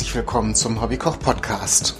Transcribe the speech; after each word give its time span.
herzlich 0.00 0.16
willkommen 0.16 0.54
zum 0.54 0.80
Hobbykoch 0.80 1.18
Podcast. 1.18 1.94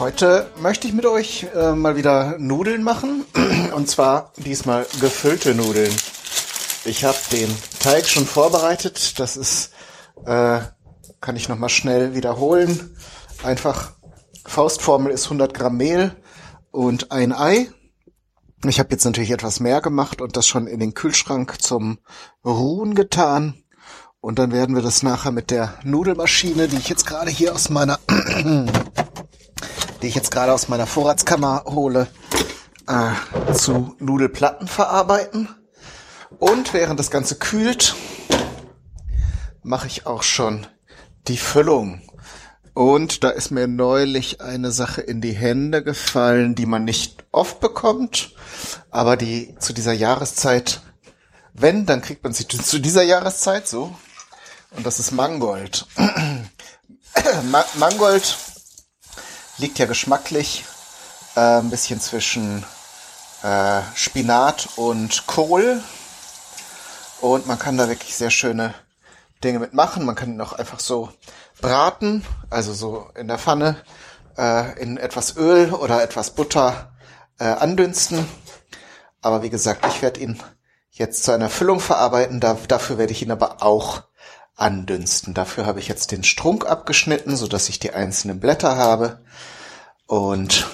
Heute 0.00 0.50
möchte 0.60 0.88
ich 0.88 0.94
mit 0.94 1.06
euch 1.06 1.46
äh, 1.54 1.76
mal 1.76 1.94
wieder 1.94 2.38
Nudeln 2.40 2.82
machen 2.82 3.24
und 3.76 3.88
zwar 3.88 4.32
diesmal 4.36 4.84
gefüllte 5.00 5.54
Nudeln. 5.54 5.94
Ich 6.84 7.04
habe 7.04 7.16
den 7.30 7.48
Teig 7.78 8.08
schon 8.08 8.26
vorbereitet. 8.26 9.20
Das 9.20 9.36
ist, 9.36 9.70
äh, 10.26 10.58
kann 11.20 11.36
ich 11.36 11.48
noch 11.48 11.56
mal 11.56 11.68
schnell 11.68 12.16
wiederholen. 12.16 12.96
Einfach 13.44 13.92
Faustformel 14.44 15.12
ist 15.12 15.26
100 15.26 15.54
Gramm 15.54 15.76
Mehl 15.76 16.16
und 16.72 17.12
ein 17.12 17.32
Ei. 17.32 17.70
Ich 18.64 18.80
habe 18.80 18.90
jetzt 18.90 19.04
natürlich 19.04 19.30
etwas 19.30 19.60
mehr 19.60 19.80
gemacht 19.80 20.20
und 20.20 20.36
das 20.36 20.48
schon 20.48 20.66
in 20.66 20.80
den 20.80 20.94
Kühlschrank 20.94 21.62
zum 21.62 22.00
Ruhen 22.44 22.96
getan. 22.96 23.62
Und 24.22 24.38
dann 24.38 24.52
werden 24.52 24.74
wir 24.74 24.82
das 24.82 25.02
nachher 25.02 25.32
mit 25.32 25.50
der 25.50 25.78
Nudelmaschine, 25.82 26.68
die 26.68 26.76
ich 26.76 26.90
jetzt 26.90 27.06
gerade 27.06 27.30
hier 27.30 27.54
aus 27.54 27.70
meiner, 27.70 27.98
die 30.02 30.06
ich 30.06 30.14
jetzt 30.14 30.30
gerade 30.30 30.52
aus 30.52 30.68
meiner 30.68 30.86
Vorratskammer 30.86 31.64
hole, 31.64 32.06
äh, 32.86 33.52
zu 33.54 33.96
Nudelplatten 33.98 34.68
verarbeiten. 34.68 35.48
Und 36.38 36.74
während 36.74 37.00
das 37.00 37.10
Ganze 37.10 37.36
kühlt, 37.36 37.94
mache 39.62 39.86
ich 39.86 40.06
auch 40.06 40.22
schon 40.22 40.66
die 41.26 41.38
Füllung. 41.38 42.02
Und 42.74 43.24
da 43.24 43.30
ist 43.30 43.50
mir 43.50 43.68
neulich 43.68 44.42
eine 44.42 44.70
Sache 44.70 45.00
in 45.00 45.22
die 45.22 45.32
Hände 45.32 45.82
gefallen, 45.82 46.54
die 46.54 46.66
man 46.66 46.84
nicht 46.84 47.24
oft 47.32 47.60
bekommt, 47.60 48.34
aber 48.90 49.16
die 49.16 49.54
zu 49.58 49.72
dieser 49.72 49.92
Jahreszeit, 49.94 50.82
wenn, 51.54 51.86
dann 51.86 52.02
kriegt 52.02 52.22
man 52.22 52.34
sie 52.34 52.46
zu 52.46 52.78
dieser 52.78 53.02
Jahreszeit 53.02 53.66
so, 53.66 53.94
und 54.72 54.86
das 54.86 54.98
ist 54.98 55.10
Mangold. 55.10 55.86
Mangold 57.74 58.36
liegt 59.58 59.78
ja 59.78 59.86
geschmacklich 59.86 60.64
äh, 61.36 61.58
ein 61.58 61.70
bisschen 61.70 62.00
zwischen 62.00 62.64
äh, 63.42 63.80
Spinat 63.94 64.68
und 64.76 65.26
Kohl. 65.26 65.82
Und 67.20 67.46
man 67.46 67.58
kann 67.58 67.76
da 67.76 67.88
wirklich 67.88 68.16
sehr 68.16 68.30
schöne 68.30 68.74
Dinge 69.44 69.58
mitmachen. 69.58 70.04
Man 70.04 70.14
kann 70.14 70.32
ihn 70.32 70.40
auch 70.40 70.52
einfach 70.52 70.80
so 70.80 71.10
braten, 71.60 72.24
also 72.48 72.72
so 72.72 73.10
in 73.14 73.28
der 73.28 73.38
Pfanne, 73.38 73.76
äh, 74.38 74.80
in 74.80 74.96
etwas 74.96 75.36
Öl 75.36 75.72
oder 75.72 76.02
etwas 76.02 76.30
Butter 76.30 76.92
äh, 77.38 77.44
andünsten. 77.44 78.26
Aber 79.20 79.42
wie 79.42 79.50
gesagt, 79.50 79.84
ich 79.86 80.00
werde 80.00 80.20
ihn 80.20 80.42
jetzt 80.90 81.24
zu 81.24 81.32
einer 81.32 81.50
Füllung 81.50 81.80
verarbeiten. 81.80 82.40
Da, 82.40 82.56
dafür 82.68 82.98
werde 82.98 83.12
ich 83.12 83.22
ihn 83.22 83.30
aber 83.30 83.62
auch 83.62 84.02
andünsten. 84.60 85.34
Dafür 85.34 85.66
habe 85.66 85.80
ich 85.80 85.88
jetzt 85.88 86.12
den 86.12 86.24
Strunk 86.24 86.66
abgeschnitten, 86.66 87.36
so 87.36 87.46
dass 87.46 87.68
ich 87.68 87.78
die 87.78 87.92
einzelnen 87.92 88.40
Blätter 88.40 88.76
habe. 88.76 89.20
Und 90.06 90.66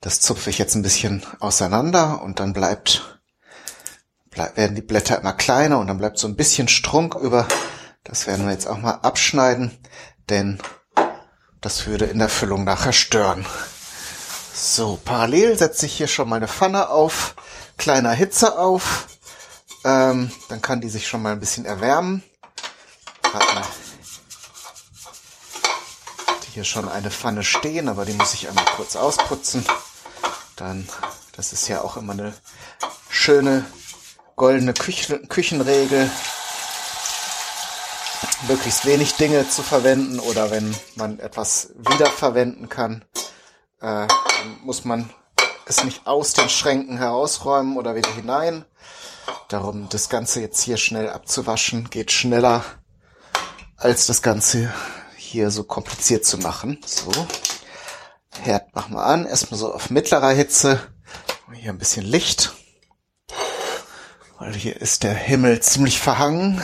das 0.00 0.20
zupfe 0.20 0.50
ich 0.50 0.58
jetzt 0.58 0.74
ein 0.74 0.82
bisschen 0.82 1.24
auseinander 1.40 2.22
und 2.22 2.38
dann 2.38 2.52
bleibt, 2.52 3.20
bleib, 4.30 4.56
werden 4.56 4.76
die 4.76 4.82
Blätter 4.82 5.18
immer 5.18 5.32
kleiner 5.32 5.78
und 5.78 5.86
dann 5.86 5.98
bleibt 5.98 6.18
so 6.18 6.28
ein 6.28 6.36
bisschen 6.36 6.68
Strunk 6.68 7.14
über. 7.14 7.48
Das 8.04 8.26
werden 8.26 8.46
wir 8.46 8.52
jetzt 8.52 8.68
auch 8.68 8.78
mal 8.78 9.00
abschneiden, 9.02 9.76
denn 10.28 10.58
das 11.60 11.86
würde 11.86 12.04
in 12.04 12.18
der 12.18 12.28
Füllung 12.28 12.64
nachher 12.64 12.92
stören. 12.92 13.44
So, 14.54 14.98
parallel 15.04 15.58
setze 15.58 15.86
ich 15.86 15.96
hier 15.96 16.08
schon 16.08 16.28
meine 16.28 16.48
Pfanne 16.48 16.88
auf, 16.88 17.34
kleiner 17.76 18.12
Hitze 18.12 18.58
auf 18.58 19.08
ähm, 19.86 20.32
dann 20.48 20.60
kann 20.60 20.80
die 20.80 20.88
sich 20.88 21.06
schon 21.06 21.22
mal 21.22 21.32
ein 21.32 21.40
bisschen 21.40 21.64
erwärmen. 21.64 22.24
Hat 23.32 23.66
hier 26.52 26.64
schon 26.64 26.88
eine 26.88 27.10
Pfanne 27.10 27.44
stehen, 27.44 27.88
aber 27.88 28.04
die 28.04 28.14
muss 28.14 28.34
ich 28.34 28.48
einmal 28.48 28.64
kurz 28.76 28.96
ausputzen. 28.96 29.64
Dann, 30.56 30.88
das 31.36 31.52
ist 31.52 31.68
ja 31.68 31.82
auch 31.82 31.96
immer 31.96 32.14
eine 32.14 32.34
schöne 33.10 33.64
goldene 34.34 34.74
Küchen 34.74 35.28
Küchenregel, 35.28 36.10
möglichst 38.48 38.86
wenig 38.86 39.14
Dinge 39.14 39.48
zu 39.48 39.62
verwenden 39.62 40.18
oder 40.18 40.50
wenn 40.50 40.74
man 40.96 41.20
etwas 41.20 41.70
wiederverwenden 41.76 42.68
kann, 42.68 43.04
äh, 43.80 44.08
muss 44.62 44.84
man 44.84 45.10
es 45.66 45.84
nicht 45.84 46.06
aus 46.06 46.32
den 46.32 46.48
Schränken 46.48 46.98
herausräumen 46.98 47.76
oder 47.76 47.94
wieder 47.94 48.10
hinein. 48.14 48.64
Darum 49.48 49.88
das 49.88 50.08
Ganze 50.08 50.40
jetzt 50.40 50.60
hier 50.62 50.76
schnell 50.76 51.08
abzuwaschen 51.08 51.88
geht 51.88 52.10
schneller 52.10 52.64
als 53.76 54.06
das 54.06 54.20
Ganze 54.22 54.72
hier 55.16 55.50
so 55.50 55.62
kompliziert 55.62 56.24
zu 56.24 56.38
machen. 56.38 56.80
So. 56.84 57.12
Herd 58.40 58.74
machen 58.74 58.94
wir 58.94 59.04
an. 59.04 59.24
Erstmal 59.24 59.58
so 59.58 59.72
auf 59.72 59.90
mittlerer 59.90 60.32
Hitze. 60.32 60.80
Hier 61.52 61.70
ein 61.70 61.78
bisschen 61.78 62.04
Licht. 62.04 62.54
Weil 64.38 64.54
hier 64.54 64.80
ist 64.80 65.04
der 65.04 65.14
Himmel 65.14 65.60
ziemlich 65.60 66.00
verhangen. 66.00 66.60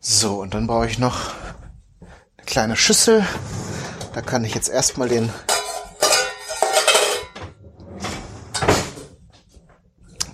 So, 0.00 0.40
und 0.40 0.54
dann 0.54 0.66
brauche 0.66 0.86
ich 0.86 0.98
noch 0.98 1.32
eine 2.00 2.46
kleine 2.46 2.76
Schüssel. 2.76 3.26
Da 4.14 4.22
kann 4.22 4.44
ich 4.44 4.54
jetzt 4.54 4.68
erstmal 4.68 5.08
den 5.08 5.30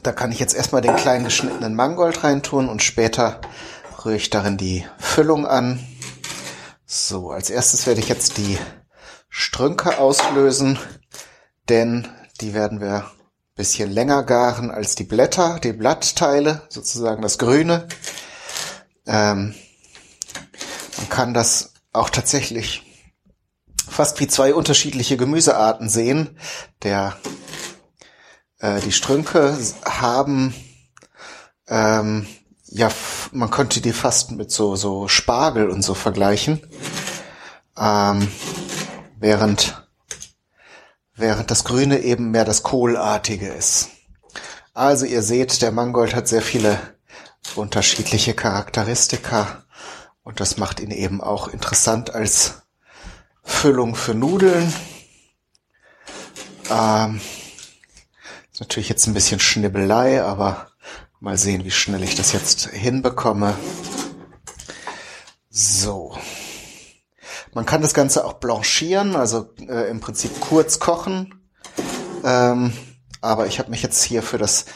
Da 0.03 0.13
kann 0.13 0.33
ich 0.33 0.41
jetzt 0.41 0.55
erstmal 0.55 0.83
den 0.83 0.97
kleinen 0.97 1.25
geschnittenen 1.25 1.75
Mangold 1.75 2.25
reintun 2.25 2.69
und 2.69 2.83
später 2.83 3.41
rühre 4.05 4.17
ich 4.17 4.31
darin 4.31 4.57
die 4.57 4.85
Füllung 4.99 5.47
an. 5.47 5.79
So, 6.87 7.31
als 7.31 7.51
erstes 7.51 7.87
werde 7.87 8.01
ich 8.01 8.09
jetzt 8.09 8.37
die 8.37 8.59
Strünke 9.29 9.99
auslösen, 9.99 10.79
denn 11.69 12.09
die 12.41 12.53
werden 12.53 12.81
wir 12.81 13.11
bisschen 13.55 13.91
länger 13.91 14.23
garen 14.25 14.71
als 14.71 14.95
die 14.95 15.05
Blätter, 15.05 15.61
die 15.63 15.73
Blattteile, 15.73 16.63
sozusagen 16.69 17.23
das 17.23 17.39
Grüne. 17.39 17.87
Ähm, 19.07 19.55
man 20.97 21.09
kann 21.11 21.35
das 21.35 21.75
auch 21.93 22.11
tatsächlich 22.11 22.83
fast 23.89 24.21
wie 24.21 24.27
zwei 24.27 24.55
unterschiedliche 24.55 25.17
Gemüsearten 25.17 25.89
sehen. 25.89 26.39
Der 26.83 27.17
äh, 28.63 28.81
die 28.81 28.93
Strünke 28.93 29.59
haben, 29.85 30.55
ähm, 31.69 32.27
ja, 32.67 32.91
man 33.33 33.51
könnte 33.51 33.83
die 33.83 33.93
fast 33.93 34.31
mit 34.31 34.51
so, 34.51 34.77
so 34.77 35.09
Spargel 35.09 35.69
und 35.69 35.83
so 35.83 35.93
vergleichen. 35.93 36.63
Ähm, 37.77 38.29
während, 39.19 39.87
während 41.15 41.51
das 41.51 41.65
Grüne 41.65 42.01
eben 42.01 42.31
mehr 42.31 42.45
das 42.45 42.63
Kohlartige 42.63 43.49
ist. 43.49 43.89
Also 44.75 45.05
ihr 45.05 45.23
seht, 45.23 45.61
der 45.61 45.73
Mangold 45.73 46.15
hat 46.15 46.29
sehr 46.29 46.41
viele 46.41 46.79
unterschiedliche 47.57 48.33
Charakteristika 48.33 49.65
und 50.23 50.41
das 50.41 50.57
macht 50.57 50.81
ihn 50.81 50.91
eben 50.91 51.21
auch 51.21 51.49
interessant 51.49 52.15
als 52.15 52.63
Füllung 53.43 53.97
für 53.97 54.15
Nudeln. 54.15 54.73
Ähm, 56.71 57.21
natürlich 58.63 58.89
jetzt 58.89 59.09
ein 59.09 59.15
bisschen 59.15 59.41
Schnibbelei, 59.41 60.23
aber 60.23 60.69
mal 61.19 61.37
sehen, 61.37 61.65
wie 61.65 61.73
schnell 61.73 62.05
ich 62.05 62.15
das 62.15 62.33
jetzt 62.33 62.69
hinbekomme. 62.69 63.55
So. 65.51 66.17
Man 67.53 67.67
kann 67.67 67.83
das 67.83 67.93
Ganze 67.93 68.25
auch 68.25 68.35
blanchieren, 68.35 69.17
also 69.17 69.53
äh, 69.69 69.91
im 69.91 69.99
Prinzip 69.99 70.41
kurz 70.41 70.79
kochen. 70.79 71.43
Ähm, 72.23 72.73
aber 73.21 73.49
ich 73.49 73.59
habe 73.59 73.71
mich 73.71 73.83
jetzt 73.83 74.05
hier 74.05 74.23
für 74.23 74.39
das 74.39 74.67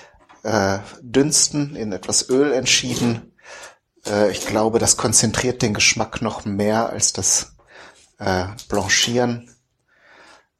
äh, 0.42 0.78
Dünsten 1.00 1.76
in 1.76 1.92
etwas 1.92 2.28
Öl 2.28 2.52
entschieden. 2.52 3.36
Äh, 4.04 4.32
ich 4.32 4.46
glaube, 4.46 4.80
das 4.80 4.96
konzentriert 4.96 5.62
den 5.62 5.74
Geschmack 5.74 6.22
noch 6.22 6.44
mehr 6.44 6.90
als 6.90 7.12
das 7.12 7.54
äh, 8.18 8.46
Blanchieren. 8.68 9.55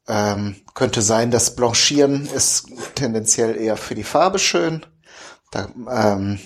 Ähm, 0.07 0.55
könnte 0.73 1.01
sein, 1.01 1.31
das 1.31 1.55
Blanchieren 1.55 2.27
ist 2.27 2.67
tendenziell 2.95 3.57
eher 3.57 3.77
für 3.77 3.95
die 3.95 4.03
Farbe 4.03 4.39
schön. 4.39 4.85
Da 5.51 5.67
ähm, 5.89 6.39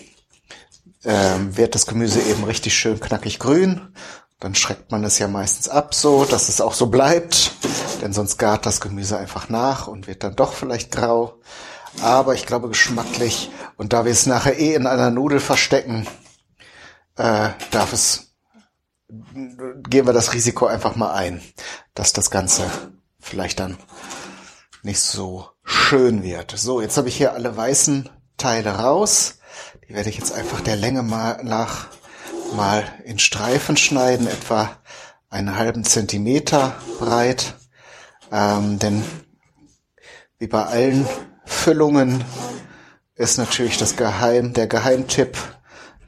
ähm, 1.04 1.58
wird 1.58 1.76
das 1.76 1.86
Gemüse 1.86 2.22
eben 2.22 2.44
richtig 2.44 2.76
schön 2.76 3.00
knackig 3.00 3.40
grün. 3.40 3.94
Dann 4.40 4.56
schreckt 4.56 4.92
man 4.92 5.04
es 5.04 5.20
ja 5.20 5.28
meistens 5.28 5.70
ab 5.70 5.94
so, 5.94 6.26
dass 6.26 6.50
es 6.50 6.62
auch 6.62 6.74
so 6.74 6.88
bleibt. 6.88 7.52
Denn 8.02 8.14
sonst 8.14 8.38
gart 8.38 8.66
das 8.66 8.82
Gemüse 8.82 9.18
einfach 9.18 9.50
nach 9.50 9.88
und 9.88 10.08
wird 10.08 10.24
dann 10.24 10.36
doch 10.36 10.54
vielleicht 10.54 10.92
grau. 10.92 11.40
Aber 12.02 12.34
ich 12.34 12.46
glaube 12.46 12.70
geschmacklich, 12.70 13.52
und 13.78 13.94
da 13.94 14.06
wir 14.06 14.12
es 14.12 14.26
nachher 14.26 14.58
eh 14.58 14.74
in 14.74 14.88
einer 14.88 15.12
Nudel 15.12 15.40
verstecken, 15.40 16.08
äh, 17.18 17.50
darf 17.70 17.94
es, 17.94 18.34
gehen 19.10 20.06
wir 20.06 20.14
das 20.14 20.34
Risiko 20.34 20.66
einfach 20.66 20.96
mal 20.96 21.12
ein, 21.12 21.42
dass 21.94 22.14
das 22.14 22.32
Ganze 22.32 22.64
vielleicht 23.22 23.60
dann 23.60 23.78
nicht 24.84 25.00
so 25.00 25.48
schön 25.64 26.24
wird. 26.24 26.52
So, 26.58 26.82
jetzt 26.82 26.98
habe 26.98 27.10
ich 27.10 27.16
hier 27.16 27.34
alle 27.34 27.56
weißen 27.56 28.10
Teile 28.38 28.72
raus. 28.76 29.40
Die 29.88 29.94
werde 29.94 30.10
ich 30.10 30.18
jetzt 30.18 30.34
einfach 30.34 30.62
der 30.62 30.76
Länge 30.76 31.04
mal 31.04 31.44
nach 31.44 31.88
mal 32.56 32.84
in 33.06 33.20
Streifen 33.20 33.78
schneiden, 33.78 34.28
etwa 34.28 34.70
einen 35.30 35.58
halben 35.58 35.84
Zentimeter 35.84 36.76
breit. 37.00 37.56
Ähm, 38.32 38.80
denn 38.80 39.04
wie 40.38 40.48
bei 40.48 40.66
allen 40.66 41.08
Füllungen 41.46 42.24
ist 43.16 43.38
natürlich 43.38 43.78
das 43.78 43.96
Geheim, 43.96 44.54
der 44.54 44.68
Geheimtipp, 44.68 45.38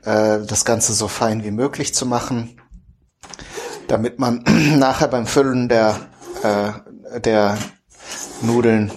äh, 0.04 0.40
das 0.40 0.66
Ganze 0.66 0.94
so 0.94 1.08
fein 1.08 1.44
wie 1.44 1.52
möglich 1.52 1.94
zu 1.94 2.06
machen, 2.06 2.60
damit 3.88 4.20
man 4.20 4.44
nachher 4.78 5.08
beim 5.08 5.28
Füllen 5.28 5.70
der, 5.70 6.00
äh, 6.44 6.72
der 7.20 7.58
Nudeln 8.42 8.92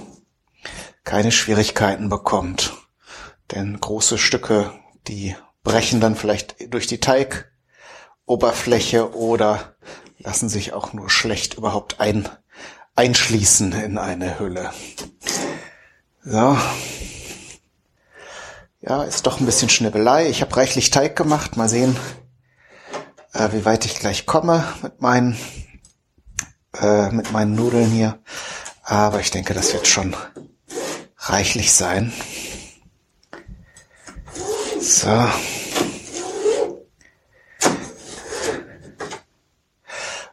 keine 1.04 1.32
Schwierigkeiten 1.32 2.08
bekommt. 2.08 2.72
Denn 3.52 3.78
große 3.78 4.18
Stücke, 4.18 4.72
die 5.06 5.36
brechen 5.62 6.00
dann 6.00 6.16
vielleicht 6.16 6.72
durch 6.72 6.86
die 6.86 7.00
Teigoberfläche 7.00 9.14
oder 9.14 9.76
lassen 10.18 10.48
sich 10.48 10.72
auch 10.72 10.92
nur 10.92 11.10
schlecht 11.10 11.54
überhaupt 11.54 12.00
ein, 12.00 12.28
einschließen 12.96 13.72
in 13.72 13.98
eine 13.98 14.38
Hülle. 14.38 14.72
So. 16.24 16.58
Ja, 18.80 19.04
ist 19.04 19.26
doch 19.26 19.40
ein 19.40 19.46
bisschen 19.46 19.68
Schnibbelei. 19.68 20.28
Ich 20.28 20.42
habe 20.42 20.56
reichlich 20.56 20.90
Teig 20.90 21.16
gemacht. 21.16 21.56
Mal 21.56 21.68
sehen, 21.68 21.96
äh, 23.32 23.48
wie 23.52 23.64
weit 23.64 23.84
ich 23.84 23.98
gleich 23.98 24.26
komme 24.26 24.64
mit 24.82 25.00
meinen, 25.00 25.36
äh, 26.80 27.10
mit 27.10 27.32
meinen 27.32 27.54
Nudeln 27.54 27.90
hier. 27.90 28.18
Aber 28.82 29.20
ich 29.20 29.30
denke, 29.30 29.54
das 29.54 29.72
wird 29.72 29.86
schon 29.86 30.14
reichlich 31.18 31.72
sein. 31.72 32.12
So. 34.80 35.28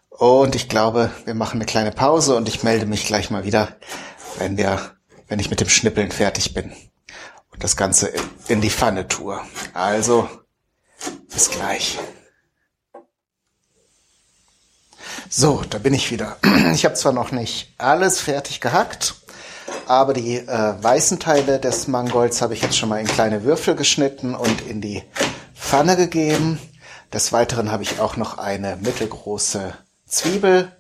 Und 0.10 0.56
ich 0.56 0.70
glaube, 0.70 1.12
wir 1.26 1.34
machen 1.34 1.58
eine 1.58 1.66
kleine 1.66 1.92
Pause 1.92 2.36
und 2.36 2.48
ich 2.48 2.64
melde 2.64 2.86
mich 2.86 3.06
gleich 3.06 3.30
mal 3.30 3.44
wieder, 3.44 3.76
wenn 4.38 4.56
wir, 4.56 4.80
wenn 5.28 5.40
ich 5.40 5.50
mit 5.50 5.60
dem 5.60 5.70
Schnippeln 5.70 6.12
fertig 6.12 6.54
bin 6.54 6.72
und 7.52 7.64
das 7.64 7.76
Ganze 7.76 8.14
in 8.48 8.62
die 8.62 8.70
Pfanne 8.70 9.08
tue. 9.08 9.42
Also, 9.74 10.30
bis 11.30 11.50
gleich. 11.50 12.00
So, 15.36 15.64
da 15.68 15.80
bin 15.80 15.96
ich 15.96 16.12
wieder. 16.12 16.38
Ich 16.76 16.86
habe 16.86 16.94
zwar 16.94 17.12
noch 17.12 17.32
nicht 17.32 17.74
alles 17.80 18.22
fertig 18.22 18.62
gehackt, 18.62 19.16
aber 19.88 20.14
die 20.14 20.36
äh, 20.36 20.76
weißen 20.80 21.20
Teile 21.20 21.60
des 21.60 21.88
Mangolds 21.88 22.44
habe 22.44 22.54
ich 22.54 22.62
jetzt 22.62 22.78
schon 22.78 22.90
mal 22.90 23.02
in 23.02 23.08
kleine 23.08 23.44
Würfel 23.44 23.74
geschnitten 23.74 24.36
und 24.36 24.62
in 24.62 24.80
die 24.80 25.02
Pfanne 25.56 25.98
gegeben. 25.98 26.60
Des 27.12 27.34
Weiteren 27.34 27.72
habe 27.72 27.82
ich 27.82 28.00
auch 28.00 28.16
noch 28.16 28.38
eine 28.38 28.76
mittelgroße 28.76 29.74
Zwiebel 30.06 30.72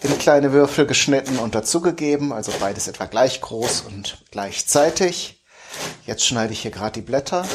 in 0.00 0.18
kleine 0.18 0.52
Würfel 0.52 0.84
geschnitten 0.84 1.38
und 1.38 1.54
dazugegeben, 1.54 2.32
also 2.32 2.50
beides 2.58 2.88
etwa 2.88 3.04
gleich 3.04 3.40
groß 3.40 3.82
und 3.82 4.24
gleichzeitig. 4.32 5.44
Jetzt 6.06 6.26
schneide 6.26 6.52
ich 6.52 6.62
hier 6.62 6.72
gerade 6.72 6.94
die 6.94 7.02
Blätter. 7.02 7.46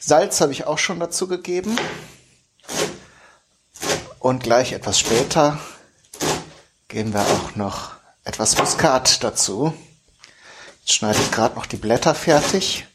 Salz 0.00 0.40
habe 0.40 0.50
ich 0.50 0.66
auch 0.66 0.78
schon 0.78 0.98
dazu 0.98 1.28
gegeben. 1.28 1.76
Und 4.18 4.42
gleich 4.42 4.72
etwas 4.72 4.98
später 4.98 5.60
geben 6.94 7.12
wir 7.12 7.22
auch 7.22 7.56
noch 7.56 7.90
etwas 8.22 8.56
Muskat 8.56 9.24
dazu. 9.24 9.74
Jetzt 10.78 10.92
schneide 10.92 11.18
ich 11.18 11.32
gerade 11.32 11.56
noch 11.56 11.66
die 11.66 11.76
Blätter 11.76 12.14
fertig. 12.14 12.86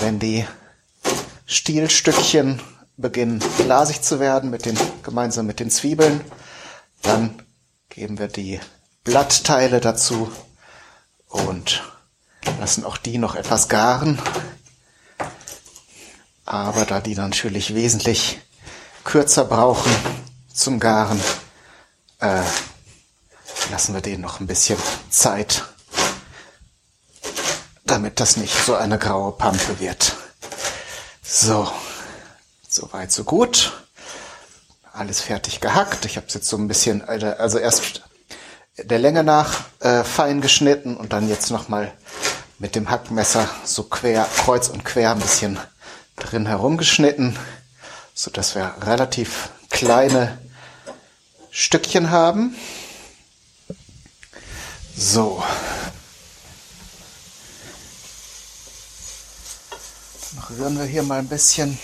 Wenn 0.00 0.18
die 0.18 0.44
Stielstückchen 1.46 2.60
beginnen 2.96 3.40
glasig 3.56 4.02
zu 4.02 4.18
werden, 4.18 4.50
mit 4.50 4.66
den, 4.66 4.76
gemeinsam 5.04 5.46
mit 5.46 5.60
den 5.60 5.70
Zwiebeln, 5.70 6.20
dann 7.02 7.40
geben 7.90 8.18
wir 8.18 8.26
die 8.26 8.58
Blattteile 9.04 9.78
dazu 9.80 10.32
und 11.28 11.84
lassen 12.58 12.84
auch 12.84 12.96
die 12.96 13.18
noch 13.18 13.36
etwas 13.36 13.68
garen. 13.68 14.18
Aber 16.44 16.84
da 16.86 16.98
die 16.98 17.14
natürlich 17.14 17.76
wesentlich 17.76 18.40
kürzer 19.04 19.44
brauchen 19.44 19.94
zum 20.52 20.80
Garen, 20.80 21.20
äh, 22.18 22.42
lassen 23.70 23.94
wir 23.94 24.00
denen 24.00 24.22
noch 24.22 24.40
ein 24.40 24.46
bisschen 24.46 24.78
Zeit, 25.10 25.64
damit 27.84 28.20
das 28.20 28.36
nicht 28.36 28.54
so 28.64 28.74
eine 28.74 28.98
graue 28.98 29.32
Pampe 29.32 29.80
wird. 29.80 30.14
So, 31.22 31.70
soweit 32.68 33.12
so 33.12 33.24
gut. 33.24 33.72
Alles 34.92 35.20
fertig 35.20 35.60
gehackt. 35.60 36.04
Ich 36.04 36.16
habe 36.16 36.26
es 36.26 36.34
jetzt 36.34 36.48
so 36.48 36.56
ein 36.56 36.68
bisschen, 36.68 37.02
also 37.02 37.58
erst 37.58 38.02
der 38.78 38.98
Länge 38.98 39.24
nach 39.24 39.64
äh, 39.80 40.04
fein 40.04 40.40
geschnitten 40.40 40.96
und 40.96 41.12
dann 41.12 41.28
jetzt 41.28 41.50
nochmal 41.50 41.92
mit 42.58 42.74
dem 42.74 42.90
Hackmesser 42.90 43.48
so 43.64 43.84
quer, 43.84 44.26
kreuz 44.36 44.68
und 44.68 44.84
quer 44.84 45.12
ein 45.12 45.20
bisschen 45.20 45.58
drin 46.16 46.46
herumgeschnitten, 46.46 47.36
so 48.14 48.30
dass 48.30 48.54
wir 48.54 48.74
relativ 48.82 49.50
kleine 49.70 50.38
Stückchen 51.50 52.10
haben. 52.10 52.56
So. 54.98 55.40
Rühren 60.50 60.76
wir 60.76 60.86
hier 60.86 61.04
mal 61.04 61.20
ein 61.20 61.28
bisschen. 61.28 61.78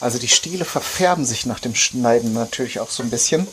Also 0.00 0.18
die 0.18 0.28
Stiele 0.28 0.64
verfärben 0.64 1.26
sich 1.26 1.44
nach 1.44 1.60
dem 1.60 1.74
Schneiden 1.74 2.32
natürlich 2.32 2.80
auch 2.80 2.88
so 2.88 3.02
ein 3.02 3.10
bisschen. 3.10 3.46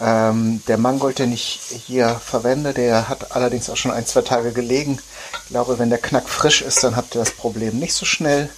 Ähm, 0.00 0.62
der 0.68 0.78
Mangold, 0.78 1.18
den 1.18 1.32
ich 1.32 1.60
hier 1.86 2.18
verwende, 2.24 2.72
der 2.72 3.10
hat 3.10 3.32
allerdings 3.32 3.68
auch 3.68 3.76
schon 3.76 3.90
ein, 3.90 4.06
zwei 4.06 4.22
Tage 4.22 4.52
gelegen. 4.52 4.98
Ich 5.44 5.48
glaube, 5.50 5.78
wenn 5.78 5.90
der 5.90 5.98
Knack 6.00 6.30
frisch 6.30 6.62
ist, 6.62 6.82
dann 6.82 6.96
habt 6.96 7.14
ihr 7.14 7.18
das 7.18 7.32
Problem 7.32 7.78
nicht 7.78 7.92
so 7.92 8.06
schnell. 8.06 8.48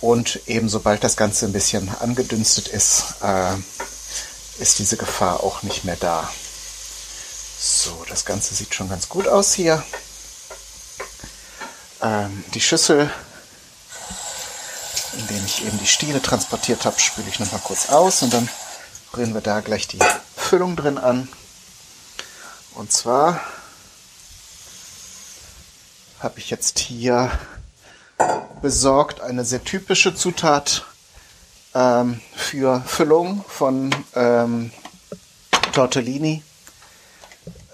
Und 0.00 0.38
eben 0.46 0.68
sobald 0.68 1.02
das 1.02 1.16
Ganze 1.16 1.46
ein 1.46 1.52
bisschen 1.52 1.90
angedünstet 1.98 2.68
ist, 2.68 3.16
äh, 3.22 3.54
ist 4.62 4.78
diese 4.78 4.96
Gefahr 4.96 5.42
auch 5.42 5.64
nicht 5.64 5.84
mehr 5.84 5.96
da. 5.96 6.30
So, 7.84 8.04
das 8.08 8.24
Ganze 8.24 8.54
sieht 8.54 8.76
schon 8.76 8.88
ganz 8.88 9.08
gut 9.08 9.26
aus 9.26 9.54
hier. 9.54 9.82
Ähm, 12.00 12.44
die 12.54 12.60
Schüssel, 12.60 13.10
in 15.18 15.26
der 15.26 15.38
ich 15.44 15.66
eben 15.66 15.80
die 15.80 15.88
Stiele 15.88 16.22
transportiert 16.22 16.84
habe, 16.84 17.00
spüle 17.00 17.26
ich 17.28 17.40
nochmal 17.40 17.60
kurz 17.64 17.88
aus 17.88 18.22
und 18.22 18.32
dann 18.32 18.48
rühren 19.16 19.34
wir 19.34 19.40
da 19.40 19.58
gleich 19.58 19.88
die 19.88 19.98
Füllung 20.36 20.76
drin 20.76 20.96
an. 20.96 21.28
Und 22.76 22.92
zwar 22.92 23.40
habe 26.20 26.38
ich 26.38 26.50
jetzt 26.50 26.78
hier 26.78 27.36
besorgt 28.60 29.20
eine 29.20 29.44
sehr 29.44 29.64
typische 29.64 30.14
Zutat 30.14 30.84
ähm, 31.74 32.20
für 32.36 32.80
Füllung 32.86 33.44
von 33.48 33.92
ähm, 34.14 34.70
Tortellini 35.72 36.44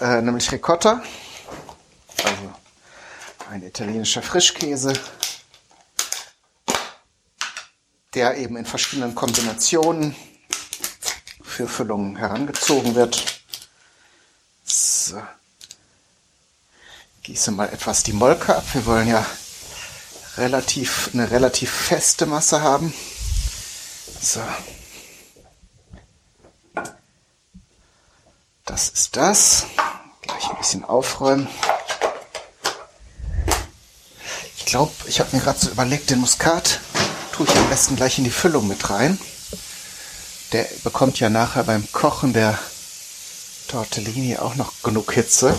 äh, 0.01 0.23
nämlich 0.23 0.51
Ricotta, 0.53 1.03
also 2.25 2.55
ein 3.51 3.63
italienischer 3.63 4.23
Frischkäse, 4.23 4.93
der 8.15 8.37
eben 8.37 8.57
in 8.57 8.67
verschiedenen 8.67 9.15
Kombinationen 9.15 10.15
für 11.43 11.69
Füllungen 11.69 12.17
herangezogen 12.17 12.95
wird. 12.95 13.43
So. 14.65 15.23
Gieße 17.23 17.51
mal 17.51 17.69
etwas 17.69 18.03
die 18.03 18.13
Molke 18.13 18.57
ab. 18.57 18.65
Wir 18.73 18.87
wollen 18.87 19.09
ja 19.09 19.25
relativ, 20.37 21.11
eine 21.13 21.31
relativ 21.31 21.71
feste 21.71 22.27
Masse 22.27 22.63
haben. 22.63 22.95
So. 24.21 24.41
Das 28.65 28.89
ist 28.91 29.17
das. 29.17 29.67
Gleich 30.39 30.51
ein 30.51 30.59
bisschen 30.59 30.85
aufräumen. 30.85 31.49
Ich 34.57 34.67
glaube, 34.67 34.93
ich 35.07 35.19
habe 35.19 35.35
mir 35.35 35.43
gerade 35.43 35.59
so 35.59 35.69
überlegt, 35.69 36.11
den 36.11 36.21
Muskat 36.21 36.79
tue 37.33 37.47
ich 37.47 37.57
am 37.57 37.69
besten 37.69 37.97
gleich 37.97 38.19
in 38.19 38.25
die 38.25 38.31
Füllung 38.31 38.69
mit 38.69 38.89
rein. 38.89 39.19
Der 40.53 40.65
bekommt 40.85 41.19
ja 41.19 41.29
nachher 41.29 41.65
beim 41.65 41.91
Kochen 41.91 42.33
der 42.35 42.57
Tortellini 43.67 44.37
auch 44.37 44.55
noch 44.55 44.73
genug 44.83 45.13
Hitze. 45.13 45.59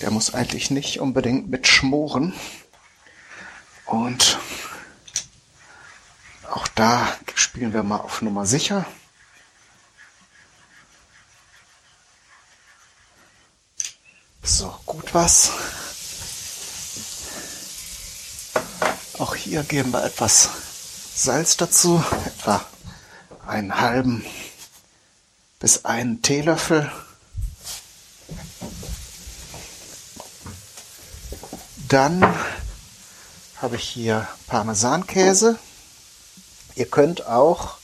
Der 0.00 0.10
muss 0.10 0.32
eigentlich 0.32 0.70
nicht 0.70 1.00
unbedingt 1.00 1.50
mit 1.50 1.66
schmoren. 1.66 2.32
Und 3.84 4.38
auch 6.50 6.66
da 6.68 7.06
spielen 7.34 7.74
wir 7.74 7.82
mal 7.82 7.98
auf 7.98 8.22
Nummer 8.22 8.46
sicher. 8.46 8.86
So, 15.16 15.22
gut 15.22 15.24
was. 15.24 15.50
Auch 19.18 19.34
hier 19.34 19.62
geben 19.62 19.92
wir 19.92 20.04
etwas 20.04 20.50
Salz 21.14 21.56
dazu, 21.56 22.04
etwa 22.26 22.62
einen 23.46 23.80
halben 23.80 24.26
bis 25.58 25.86
einen 25.86 26.20
Teelöffel. 26.20 26.92
Dann 31.88 32.22
habe 33.62 33.76
ich 33.76 33.88
hier 33.88 34.28
Parmesankäse. 34.48 35.58
Ihr 36.74 36.90
könnt 36.90 37.26
auch, 37.26 37.78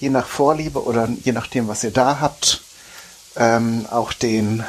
je 0.00 0.08
nach 0.08 0.26
Vorliebe 0.26 0.82
oder 0.82 1.06
je 1.22 1.32
nachdem, 1.32 1.68
was 1.68 1.84
ihr 1.84 1.90
da 1.90 2.20
habt, 2.20 2.62
ähm, 3.36 3.86
auch 3.90 4.14
den, 4.14 4.64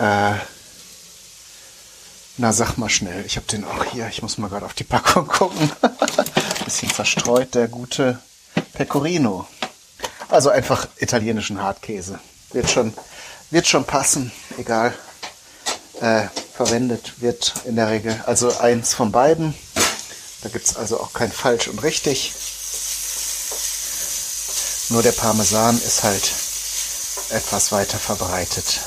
äh, 0.00 0.34
na 2.38 2.52
sag 2.52 2.76
mal 2.76 2.88
schnell, 2.88 3.24
ich 3.24 3.36
habe 3.36 3.46
den 3.46 3.64
auch 3.64 3.84
hier, 3.84 4.08
ich 4.08 4.22
muss 4.22 4.38
mal 4.38 4.48
gerade 4.48 4.66
auf 4.66 4.74
die 4.74 4.84
Packung 4.84 5.26
gucken. 5.28 5.70
Bisschen 6.64 6.90
verstreut, 6.90 7.54
der 7.54 7.68
gute 7.68 8.18
Pecorino. 8.74 9.46
Also 10.28 10.50
einfach 10.50 10.88
italienischen 10.98 11.62
Hartkäse. 11.62 12.18
Wird 12.52 12.70
schon, 12.70 12.92
wird 13.50 13.66
schon 13.66 13.84
passen, 13.84 14.32
egal. 14.58 14.92
Äh, 16.00 16.24
verwendet 16.54 17.20
wird 17.22 17.54
in 17.64 17.76
der 17.76 17.88
Regel 17.88 18.22
also 18.26 18.56
eins 18.58 18.92
von 18.92 19.12
beiden. 19.12 19.54
Da 20.42 20.48
gibt 20.50 20.66
es 20.66 20.76
also 20.76 21.00
auch 21.00 21.12
kein 21.12 21.32
falsch 21.32 21.68
und 21.68 21.82
richtig. 21.82 22.34
Nur 24.90 25.02
der 25.02 25.12
Parmesan 25.12 25.76
ist 25.76 26.02
halt 26.04 26.32
etwas 27.30 27.72
weiter 27.72 27.98
verbreitet. 27.98 28.80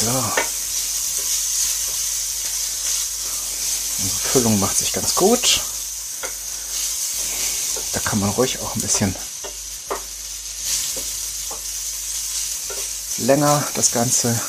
So. 0.00 0.51
Unsere 4.02 4.20
Füllung 4.20 4.58
macht 4.58 4.76
sich 4.76 4.92
ganz 4.92 5.14
gut. 5.14 5.60
Da 7.92 8.00
kann 8.00 8.18
man 8.18 8.30
ruhig 8.30 8.58
auch 8.60 8.74
ein 8.74 8.80
bisschen 8.80 9.14
länger 13.18 13.62
das 13.74 13.92
Ganze 13.92 14.40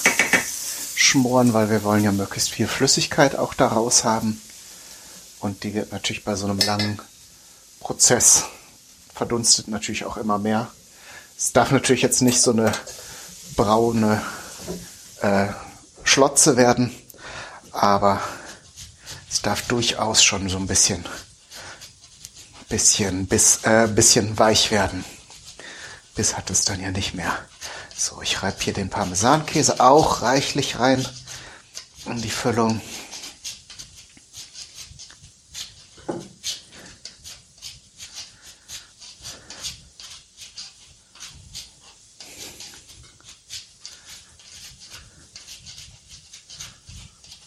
schmoren, 0.95 1.53
weil 1.53 1.69
wir 1.69 1.83
wollen 1.83 2.03
ja 2.03 2.12
möglichst 2.12 2.50
viel 2.50 2.67
Flüssigkeit 2.67 3.36
auch 3.36 3.53
daraus 3.53 4.03
haben. 4.03 4.41
Und 5.39 5.63
die 5.63 5.75
wird 5.75 5.91
natürlich 5.91 6.24
bei 6.24 6.36
so 6.36 6.45
einem 6.45 6.60
langen 6.60 7.00
Prozess 7.79 8.45
verdunstet 9.13 9.67
natürlich 9.67 10.05
auch 10.05 10.17
immer 10.17 10.39
mehr. 10.39 10.72
Es 11.38 11.51
darf 11.51 11.69
natürlich 11.69 12.01
jetzt 12.01 12.24
nicht 12.24 12.41
so 12.41 12.51
eine 12.51 12.72
braune 13.55 14.19
äh, 15.22 15.48
Schlotze 16.03 16.57
werden, 16.57 16.91
aber 17.72 18.19
es 19.33 19.41
darf 19.41 19.63
durchaus 19.63 20.23
schon 20.23 20.47
so 20.47 20.57
ein 20.57 20.67
bisschen, 20.67 21.03
bisschen, 22.69 23.25
bis, 23.25 23.63
äh, 23.63 23.87
bisschen 23.87 24.37
weich 24.37 24.69
werden. 24.69 25.03
Bis 26.13 26.37
hat 26.37 26.51
es 26.51 26.65
dann 26.65 26.79
ja 26.79 26.91
nicht 26.91 27.15
mehr. 27.15 27.35
So, 27.97 28.21
ich 28.21 28.43
reibe 28.43 28.61
hier 28.61 28.73
den 28.73 28.91
Parmesankäse 28.91 29.79
auch 29.79 30.21
reichlich 30.21 30.77
rein 30.77 31.03
in 32.05 32.21
die 32.21 32.29
Füllung. 32.29 32.79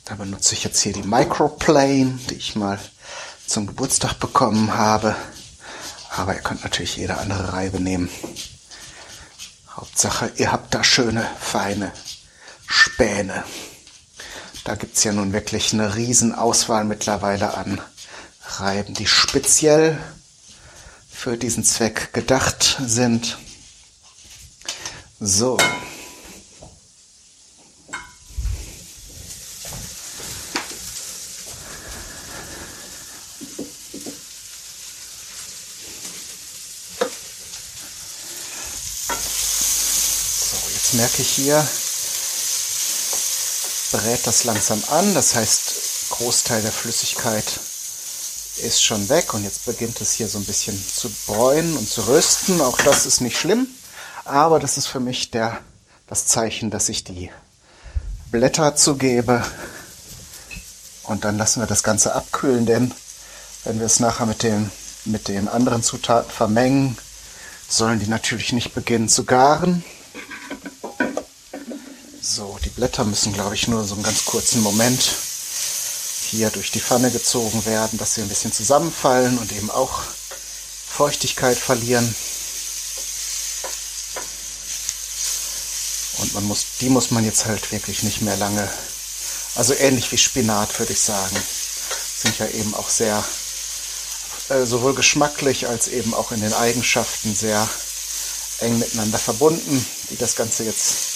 Da 0.06 0.14
benutze 0.14 0.54
ich 0.54 0.62
jetzt 0.62 0.80
hier 0.82 0.92
die 0.92 1.02
Microplane, 1.02 2.20
die 2.30 2.36
ich 2.36 2.54
mal 2.54 2.78
zum 3.44 3.66
Geburtstag 3.66 4.20
bekommen 4.20 4.76
habe. 4.76 5.16
Aber 6.10 6.32
ihr 6.32 6.42
könnt 6.42 6.62
natürlich 6.62 6.96
jede 6.96 7.18
andere 7.18 7.52
Reibe 7.52 7.80
nehmen. 7.80 8.08
Hauptsache, 9.68 10.30
ihr 10.36 10.52
habt 10.52 10.72
da 10.72 10.84
schöne, 10.84 11.28
feine 11.40 11.90
Späne. 12.68 13.42
Da 14.62 14.76
gibt's 14.76 15.02
ja 15.02 15.12
nun 15.12 15.32
wirklich 15.32 15.72
eine 15.72 15.96
Riesenauswahl 15.96 16.84
mittlerweile 16.84 17.54
an 17.54 17.80
Reiben, 18.58 18.94
die 18.94 19.08
speziell 19.08 19.98
für 21.10 21.36
diesen 21.36 21.64
Zweck 21.64 22.12
gedacht 22.12 22.78
sind. 22.80 23.38
So. 25.18 25.58
Merke 40.96 41.22
ich 41.22 41.28
hier, 41.28 41.66
brät 43.92 44.26
das 44.26 44.44
langsam 44.44 44.82
an. 44.90 45.14
Das 45.14 45.34
heißt, 45.34 46.10
Großteil 46.10 46.62
der 46.62 46.72
Flüssigkeit 46.72 47.44
ist 48.62 48.82
schon 48.82 49.08
weg 49.08 49.34
und 49.34 49.44
jetzt 49.44 49.66
beginnt 49.66 50.00
es 50.00 50.12
hier 50.12 50.28
so 50.28 50.38
ein 50.38 50.44
bisschen 50.44 50.82
zu 50.94 51.10
bräunen 51.26 51.76
und 51.76 51.88
zu 51.88 52.06
rösten. 52.06 52.60
Auch 52.60 52.78
das 52.78 53.04
ist 53.04 53.20
nicht 53.20 53.38
schlimm, 53.38 53.66
aber 54.24 54.58
das 54.58 54.78
ist 54.78 54.86
für 54.86 55.00
mich 55.00 55.30
der, 55.30 55.58
das 56.06 56.26
Zeichen, 56.26 56.70
dass 56.70 56.88
ich 56.88 57.04
die 57.04 57.30
Blätter 58.30 58.74
zugebe 58.74 59.44
und 61.02 61.24
dann 61.24 61.38
lassen 61.38 61.60
wir 61.60 61.66
das 61.66 61.82
Ganze 61.82 62.14
abkühlen, 62.14 62.66
denn 62.66 62.92
wenn 63.64 63.78
wir 63.78 63.86
es 63.86 64.00
nachher 64.00 64.26
mit 64.26 64.42
den, 64.42 64.70
mit 65.04 65.28
den 65.28 65.48
anderen 65.48 65.82
Zutaten 65.82 66.30
vermengen, 66.30 66.96
sollen 67.68 68.00
die 68.00 68.08
natürlich 68.08 68.52
nicht 68.52 68.74
beginnen 68.74 69.08
zu 69.08 69.24
garen. 69.24 69.84
So, 72.28 72.59
die 72.64 72.71
Blätter 72.71 73.04
müssen, 73.04 73.33
glaube 73.33 73.54
ich, 73.54 73.68
nur 73.68 73.85
so 73.85 73.95
einen 73.95 74.02
ganz 74.02 74.25
kurzen 74.25 74.61
Moment 74.61 75.00
hier 76.28 76.50
durch 76.50 76.73
die 76.73 76.80
Pfanne 76.80 77.12
gezogen 77.12 77.64
werden, 77.66 78.00
dass 78.00 78.14
sie 78.14 78.23
ein 78.23 78.28
bisschen 78.28 78.52
zusammenfallen 78.52 79.38
und 79.38 79.52
eben 79.52 79.71
auch 79.71 80.02
Feuchtigkeit 80.88 81.56
verlieren. 81.56 82.04
Und 86.18 86.35
man 86.35 86.45
muss, 86.47 86.64
die 86.80 86.88
muss 86.88 87.12
man 87.12 87.25
jetzt 87.25 87.47
halt 87.47 87.71
wirklich 87.71 88.02
nicht 88.02 88.23
mehr 88.23 88.37
lange, 88.38 88.68
also 89.54 89.75
ähnlich 89.75 90.11
wie 90.11 90.18
Spinat 90.18 90.76
würde 90.80 90.95
ich 90.95 91.00
sagen, 91.00 91.37
sind 92.16 92.38
ja 92.40 92.49
eben 92.49 92.75
auch 92.75 92.88
sehr, 92.88 93.23
äh, 94.49 94.66
sowohl 94.66 94.97
geschmacklich 94.97 95.68
als 95.68 95.87
eben 95.87 96.12
auch 96.12 96.33
in 96.33 96.40
den 96.40 96.54
Eigenschaften 96.54 97.37
sehr 97.37 97.68
eng 98.59 98.80
miteinander 98.80 99.18
verbunden, 99.18 99.87
die 100.11 100.16
das 100.16 100.35
Ganze 100.35 100.64
jetzt 100.64 101.15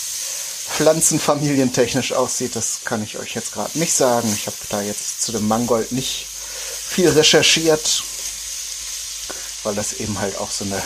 pflanzenfamilientechnisch 0.81 2.15
aussieht, 2.15 2.57
das 2.57 2.81
kann 2.87 3.03
ich 3.03 3.19
euch 3.19 3.35
jetzt 3.35 3.53
gerade 3.53 3.79
nicht 3.79 3.93
sagen. 3.93 4.33
Ich 4.35 4.47
habe 4.47 4.57
da 4.71 4.81
jetzt 4.81 5.21
zu 5.21 5.31
dem 5.31 5.47
Mangold 5.47 5.93
nicht 5.93 6.27
viel 6.27 7.11
recherchiert, 7.11 8.03
weil 9.63 9.75
das 9.75 9.93
eben 9.93 10.19
halt 10.19 10.39
auch 10.39 10.51
so 10.51 10.65
eine 10.65 10.81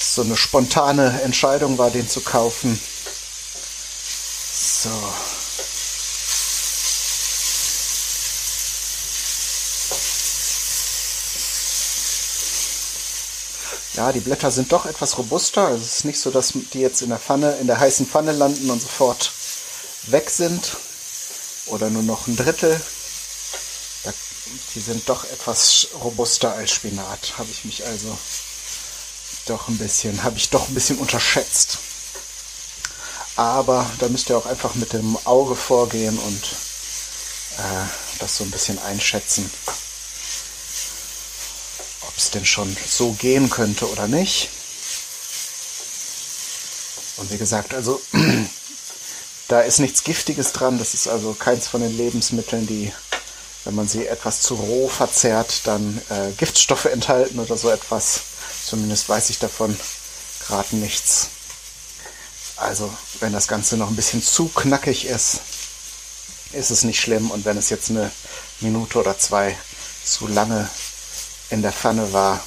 so 0.00 0.22
eine 0.22 0.36
spontane 0.36 1.22
Entscheidung 1.22 1.78
war, 1.78 1.90
den 1.90 2.08
zu 2.08 2.22
kaufen. 2.22 2.80
So. 4.52 4.90
Ja, 14.00 14.12
die 14.12 14.20
Blätter 14.20 14.50
sind 14.50 14.72
doch 14.72 14.86
etwas 14.86 15.18
robuster. 15.18 15.66
Also 15.66 15.84
es 15.84 15.96
ist 15.96 16.04
nicht 16.06 16.18
so, 16.18 16.30
dass 16.30 16.54
die 16.72 16.80
jetzt 16.80 17.02
in 17.02 17.10
der 17.10 17.18
Pfanne, 17.18 17.58
in 17.60 17.66
der 17.66 17.78
heißen 17.78 18.06
Pfanne 18.06 18.32
landen 18.32 18.70
und 18.70 18.80
sofort 18.80 19.30
weg 20.06 20.30
sind. 20.30 20.78
Oder 21.66 21.90
nur 21.90 22.02
noch 22.02 22.26
ein 22.26 22.34
Drittel. 22.34 22.80
Die 24.74 24.80
sind 24.80 25.06
doch 25.06 25.24
etwas 25.24 25.88
robuster 26.02 26.54
als 26.54 26.70
Spinat. 26.70 27.34
Habe 27.36 27.50
ich 27.50 27.66
mich 27.66 27.84
also 27.84 28.16
doch 29.44 29.68
ein 29.68 29.76
bisschen, 29.76 30.22
habe 30.22 30.38
ich 30.38 30.48
doch 30.48 30.68
ein 30.68 30.72
bisschen 30.74 30.96
unterschätzt. 30.96 31.76
Aber 33.36 33.84
da 33.98 34.08
müsst 34.08 34.30
ihr 34.30 34.38
auch 34.38 34.46
einfach 34.46 34.76
mit 34.76 34.94
dem 34.94 35.18
Auge 35.26 35.54
vorgehen 35.54 36.18
und 36.18 36.42
äh, 37.58 37.84
das 38.18 38.38
so 38.38 38.44
ein 38.44 38.50
bisschen 38.50 38.78
einschätzen 38.78 39.50
es 42.20 42.30
denn 42.30 42.44
schon 42.44 42.76
so 42.86 43.12
gehen 43.12 43.50
könnte 43.50 43.88
oder 43.90 44.06
nicht. 44.06 44.50
Und 47.16 47.30
wie 47.30 47.38
gesagt, 47.38 47.74
also 47.74 48.00
da 49.48 49.60
ist 49.60 49.78
nichts 49.78 50.04
Giftiges 50.04 50.52
dran. 50.52 50.78
Das 50.78 50.94
ist 50.94 51.08
also 51.08 51.34
keins 51.34 51.66
von 51.66 51.80
den 51.80 51.96
Lebensmitteln, 51.96 52.66
die, 52.66 52.92
wenn 53.64 53.74
man 53.74 53.88
sie 53.88 54.06
etwas 54.06 54.40
zu 54.42 54.54
roh 54.54 54.88
verzehrt, 54.88 55.66
dann 55.66 56.00
äh, 56.08 56.30
Giftstoffe 56.36 56.86
enthalten 56.86 57.38
oder 57.38 57.56
so 57.56 57.70
etwas. 57.70 58.20
Zumindest 58.64 59.08
weiß 59.08 59.30
ich 59.30 59.38
davon 59.38 59.78
gerade 60.46 60.76
nichts. 60.76 61.28
Also, 62.56 62.92
wenn 63.20 63.32
das 63.32 63.48
Ganze 63.48 63.76
noch 63.76 63.88
ein 63.88 63.96
bisschen 63.96 64.22
zu 64.22 64.48
knackig 64.48 65.06
ist, 65.06 65.40
ist 66.52 66.70
es 66.70 66.84
nicht 66.84 67.00
schlimm. 67.00 67.30
Und 67.30 67.44
wenn 67.44 67.56
es 67.56 67.70
jetzt 67.70 67.90
eine 67.90 68.10
Minute 68.60 68.98
oder 68.98 69.18
zwei 69.18 69.56
zu 70.04 70.26
lange 70.26 70.68
in 71.50 71.62
der 71.62 71.72
Pfanne 71.72 72.12
war, 72.12 72.40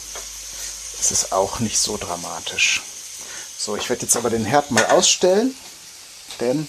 Das 0.98 1.12
ist 1.12 1.34
auch 1.34 1.60
nicht 1.60 1.78
so 1.78 1.98
dramatisch. 1.98 2.82
So, 3.58 3.76
ich 3.76 3.90
werde 3.90 4.04
jetzt 4.04 4.16
aber 4.16 4.30
den 4.30 4.46
Herd 4.46 4.72
mal 4.72 4.86
ausstellen, 4.86 5.54
denn 6.40 6.68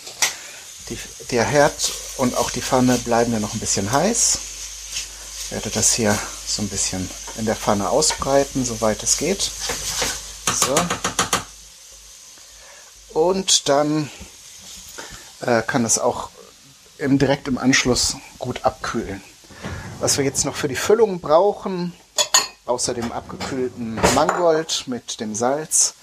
die, 0.89 0.99
der 1.31 1.45
Herd 1.45 1.93
und 2.17 2.37
auch 2.37 2.51
die 2.51 2.61
Pfanne 2.61 2.99
bleiben 2.99 3.33
ja 3.33 3.39
noch 3.39 3.55
ein 3.55 3.61
bisschen 3.61 3.93
heiß. 3.93 4.39
Ich 5.45 5.53
werde 5.53 5.71
das 5.71 5.93
hier 5.95 6.19
so 6.47 6.63
ein 6.63 6.69
bisschen 6.69 7.09
in 7.37 7.47
der 7.47 7.57
Pfanne 7.57 7.89
ausbreiten, 7.89 8.65
soweit 8.65 9.03
es 9.05 9.19
geht. 9.19 9.51
So. 10.53 10.75
Und 13.19 13.69
dann 13.69 14.11
äh, 15.41 15.63
kann 15.63 15.85
es 15.85 16.01
auch 16.01 16.31
im, 16.99 17.19
direkt 17.19 17.47
im 17.47 17.59
Anschluss 17.59 18.17
gut 18.39 18.65
abkühlen. 18.65 19.23
Was 20.01 20.19
wir 20.19 20.25
jetzt 20.25 20.45
noch 20.45 20.57
für 20.57 20.69
die 20.69 20.77
Füllung 20.77 21.21
brauchen, 21.21 21.93
außer 22.67 22.95
dem 22.95 23.13
abgekühlten 23.13 24.01
Mangold 24.15 24.85
mit 24.87 25.21
dem 25.21 25.35
Salz, 25.35 25.95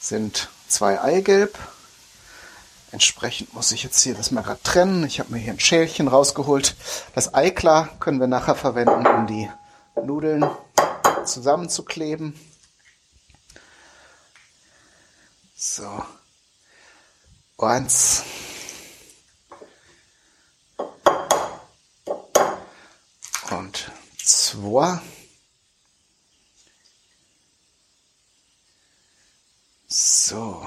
sind 0.00 0.48
zwei 0.68 1.00
Eigelb. 1.00 1.58
Entsprechend 2.92 3.52
muss 3.52 3.72
ich 3.72 3.82
jetzt 3.82 4.00
hier 4.02 4.14
das 4.14 4.30
mal 4.30 4.42
gerade 4.42 4.62
trennen. 4.62 5.04
Ich 5.04 5.20
habe 5.20 5.32
mir 5.32 5.38
hier 5.38 5.52
ein 5.52 5.60
Schälchen 5.60 6.08
rausgeholt. 6.08 6.76
Das 7.14 7.34
Eiklar 7.34 7.88
können 8.00 8.20
wir 8.20 8.26
nachher 8.28 8.54
verwenden, 8.54 9.06
um 9.06 9.26
die 9.26 9.50
Nudeln 10.02 10.46
zusammenzukleben. 11.24 12.38
So. 15.54 16.04
Eins. 17.58 18.22
Und 23.50 23.90
zwei. 24.22 25.00
So. 29.98 30.62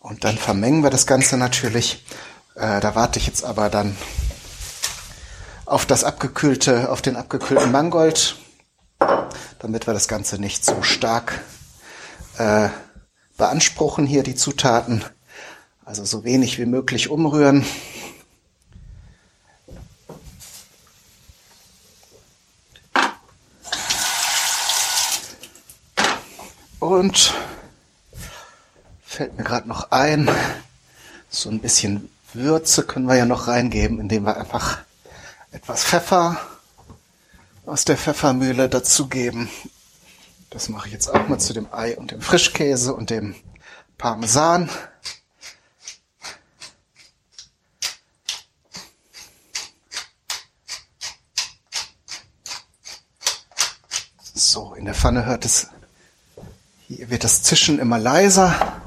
Und 0.00 0.24
dann 0.24 0.36
vermengen 0.36 0.82
wir 0.82 0.90
das 0.90 1.06
Ganze 1.06 1.36
natürlich. 1.36 2.04
Äh, 2.56 2.80
da 2.80 2.96
warte 2.96 3.20
ich 3.20 3.28
jetzt 3.28 3.44
aber 3.44 3.70
dann 3.70 3.96
auf 5.64 5.86
das 5.86 6.02
abgekühlte, 6.02 6.90
auf 6.90 7.00
den 7.00 7.14
abgekühlten 7.14 7.70
Mangold, 7.70 8.34
damit 9.60 9.86
wir 9.86 9.94
das 9.94 10.08
Ganze 10.08 10.40
nicht 10.40 10.64
so 10.64 10.82
stark 10.82 11.44
äh, 12.38 12.70
beanspruchen 13.36 14.04
hier 14.04 14.24
die 14.24 14.34
Zutaten. 14.34 15.04
Also 15.84 16.04
so 16.04 16.24
wenig 16.24 16.58
wie 16.58 16.66
möglich 16.66 17.08
umrühren. 17.08 17.64
Und 26.84 27.32
fällt 29.02 29.38
mir 29.38 29.42
gerade 29.42 29.66
noch 29.66 29.90
ein, 29.90 30.28
so 31.30 31.48
ein 31.48 31.60
bisschen 31.60 32.10
Würze 32.34 32.84
können 32.84 33.06
wir 33.06 33.14
ja 33.14 33.24
noch 33.24 33.48
reingeben, 33.48 33.98
indem 33.98 34.26
wir 34.26 34.36
einfach 34.36 34.80
etwas 35.50 35.82
Pfeffer 35.82 36.38
aus 37.64 37.86
der 37.86 37.96
Pfeffermühle 37.96 38.68
dazugeben. 38.68 39.48
Das 40.50 40.68
mache 40.68 40.88
ich 40.88 40.92
jetzt 40.92 41.08
auch 41.08 41.26
mal 41.26 41.40
zu 41.40 41.54
dem 41.54 41.72
Ei 41.72 41.96
und 41.96 42.10
dem 42.10 42.20
Frischkäse 42.20 42.92
und 42.92 43.08
dem 43.08 43.34
Parmesan. 43.96 44.68
So, 54.34 54.74
in 54.74 54.84
der 54.84 54.92
Pfanne 54.92 55.24
hört 55.24 55.46
es 55.46 55.68
hier 56.94 57.10
wird 57.10 57.24
das 57.24 57.42
Zischen 57.42 57.78
immer 57.78 57.98
leiser. 57.98 58.80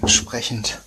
Entsprechend. 0.00 0.80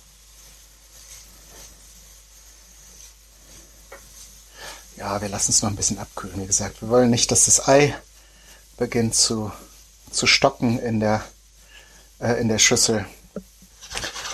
Ja, 4.96 5.20
wir 5.20 5.28
lassen 5.28 5.50
es 5.50 5.62
noch 5.62 5.70
ein 5.70 5.76
bisschen 5.76 5.98
abkühlen, 5.98 6.40
wie 6.40 6.46
gesagt. 6.46 6.82
Wir 6.82 6.88
wollen 6.88 7.10
nicht, 7.10 7.30
dass 7.30 7.46
das 7.46 7.66
Ei 7.66 7.96
beginnt 8.76 9.14
zu, 9.14 9.50
zu 10.10 10.26
stocken 10.26 10.78
in 10.78 11.00
der, 11.00 11.24
äh, 12.20 12.40
in 12.40 12.48
der 12.48 12.58
Schüssel. 12.58 13.06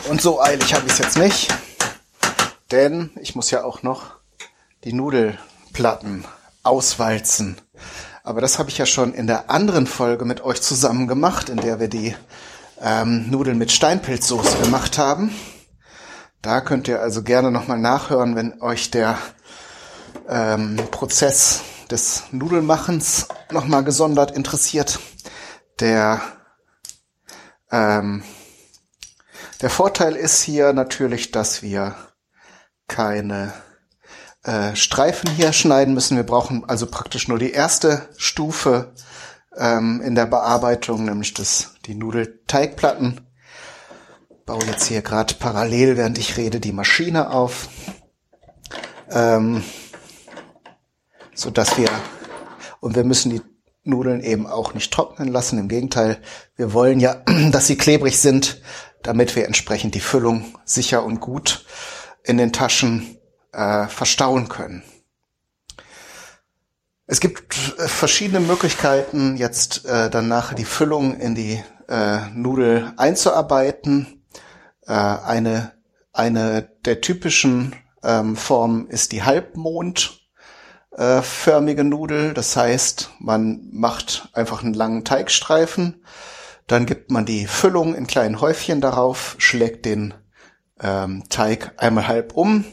Und 0.08 0.20
so 0.20 0.40
eilig 0.40 0.74
habe 0.74 0.86
ich 0.86 0.92
es 0.92 0.98
jetzt 0.98 1.16
nicht, 1.16 1.48
denn 2.70 3.10
ich 3.20 3.34
muss 3.34 3.50
ja 3.50 3.64
auch 3.64 3.82
noch 3.82 4.16
die 4.84 4.92
Nudelplatten 4.92 6.24
auswalzen. 6.62 7.60
Aber 8.26 8.40
das 8.40 8.58
habe 8.58 8.70
ich 8.70 8.76
ja 8.76 8.86
schon 8.86 9.14
in 9.14 9.28
der 9.28 9.50
anderen 9.50 9.86
Folge 9.86 10.24
mit 10.24 10.40
euch 10.42 10.60
zusammen 10.60 11.06
gemacht, 11.06 11.48
in 11.48 11.58
der 11.58 11.78
wir 11.78 11.86
die 11.86 12.16
ähm, 12.82 13.30
Nudeln 13.30 13.56
mit 13.56 13.70
Steinpilzsoße 13.70 14.58
gemacht 14.64 14.98
haben. 14.98 15.30
Da 16.42 16.60
könnt 16.60 16.88
ihr 16.88 17.00
also 17.00 17.22
gerne 17.22 17.52
nochmal 17.52 17.78
nachhören, 17.78 18.34
wenn 18.34 18.60
euch 18.60 18.90
der 18.90 19.16
ähm, 20.28 20.74
Prozess 20.90 21.60
des 21.88 22.24
Nudelmachens 22.32 23.28
nochmal 23.52 23.84
gesondert 23.84 24.32
interessiert. 24.32 24.98
Der, 25.78 26.20
ähm, 27.70 28.24
der 29.60 29.70
Vorteil 29.70 30.16
ist 30.16 30.42
hier 30.42 30.72
natürlich, 30.72 31.30
dass 31.30 31.62
wir 31.62 31.94
keine 32.88 33.52
äh, 34.46 34.76
Streifen 34.76 35.28
hier 35.30 35.52
schneiden 35.52 35.92
müssen. 35.92 36.16
Wir 36.16 36.24
brauchen 36.24 36.64
also 36.68 36.86
praktisch 36.86 37.26
nur 37.26 37.38
die 37.38 37.50
erste 37.50 38.08
Stufe 38.16 38.92
ähm, 39.56 40.00
in 40.02 40.14
der 40.14 40.26
Bearbeitung, 40.26 41.04
nämlich 41.04 41.34
das, 41.34 41.74
die 41.86 41.96
Nudelteigplatten. 41.96 43.20
Baue 44.44 44.64
jetzt 44.66 44.86
hier 44.86 45.02
gerade 45.02 45.34
parallel, 45.34 45.96
während 45.96 46.18
ich 46.18 46.36
rede, 46.36 46.60
die 46.60 46.72
Maschine 46.72 47.30
auf, 47.30 47.68
ähm, 49.10 49.64
so 51.34 51.50
dass 51.50 51.76
wir 51.76 51.90
und 52.78 52.94
wir 52.94 53.02
müssen 53.02 53.30
die 53.30 53.42
Nudeln 53.82 54.20
eben 54.20 54.46
auch 54.46 54.74
nicht 54.74 54.92
trocknen 54.92 55.28
lassen. 55.28 55.58
Im 55.58 55.66
Gegenteil, 55.66 56.18
wir 56.54 56.72
wollen 56.72 57.00
ja, 57.00 57.22
dass 57.50 57.66
sie 57.66 57.76
klebrig 57.76 58.20
sind, 58.20 58.62
damit 59.02 59.34
wir 59.34 59.46
entsprechend 59.46 59.96
die 59.96 60.00
Füllung 60.00 60.54
sicher 60.64 61.04
und 61.04 61.18
gut 61.18 61.64
in 62.22 62.38
den 62.38 62.52
Taschen 62.52 63.16
äh, 63.56 63.88
verstauen 63.88 64.48
können. 64.48 64.84
Es 67.06 67.20
gibt 67.20 67.74
äh, 67.78 67.88
verschiedene 67.88 68.40
Möglichkeiten, 68.40 69.36
jetzt 69.36 69.84
äh, 69.86 70.10
dann 70.10 70.28
nachher 70.28 70.56
die 70.56 70.64
Füllung 70.64 71.18
in 71.18 71.34
die 71.34 71.62
äh, 71.88 72.28
Nudel 72.34 72.92
einzuarbeiten. 72.96 74.24
Äh, 74.86 74.92
eine, 74.92 75.72
eine 76.12 76.70
der 76.84 77.00
typischen 77.00 77.74
ähm, 78.02 78.36
Formen 78.36 78.88
ist 78.88 79.12
die 79.12 79.22
halbmondförmige 79.22 81.84
Nudel. 81.84 82.34
Das 82.34 82.56
heißt, 82.56 83.10
man 83.20 83.70
macht 83.72 84.28
einfach 84.32 84.62
einen 84.62 84.74
langen 84.74 85.04
Teigstreifen, 85.04 86.04
dann 86.66 86.84
gibt 86.84 87.10
man 87.12 87.24
die 87.24 87.46
Füllung 87.46 87.94
in 87.94 88.08
kleinen 88.08 88.40
Häufchen 88.40 88.80
darauf, 88.80 89.36
schlägt 89.38 89.86
den 89.86 90.14
ähm, 90.80 91.22
Teig 91.28 91.72
einmal 91.78 92.08
halb 92.08 92.32
um, 92.34 92.64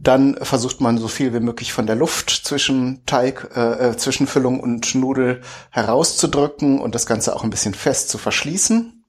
dann 0.00 0.36
versucht 0.42 0.80
man 0.80 0.98
so 0.98 1.08
viel 1.08 1.34
wie 1.34 1.40
möglich 1.40 1.72
von 1.72 1.86
der 1.86 1.96
Luft 1.96 2.30
zwischen 2.30 3.04
Teig, 3.06 3.50
äh, 3.56 3.90
äh, 3.90 3.96
zwischen 3.96 4.26
Füllung 4.26 4.60
und 4.60 4.94
Nudel 4.94 5.40
herauszudrücken 5.70 6.80
und 6.80 6.94
das 6.94 7.06
Ganze 7.06 7.34
auch 7.34 7.44
ein 7.44 7.50
bisschen 7.50 7.74
fest 7.74 8.08
zu 8.08 8.18
verschließen. 8.18 9.04